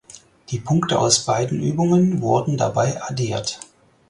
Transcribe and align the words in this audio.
Die 0.49 0.57
Punkte 0.57 0.97
aus 0.97 1.25
beiden 1.27 1.61
Übungen 1.61 2.21
wurden 2.23 2.57
dabei 2.57 2.99
addiert. 3.03 3.59